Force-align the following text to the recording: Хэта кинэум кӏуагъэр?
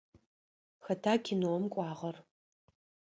Хэта 0.85 1.13
кинэум 1.25 1.65
кӏуагъэр? 1.73 2.15